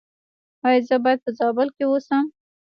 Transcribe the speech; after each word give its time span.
ایا 0.65 0.79
زه 0.87 0.95
باید 1.03 1.19
په 1.25 1.29
زابل 1.39 1.67
کې 1.75 1.83
اوسم؟ 1.87 2.25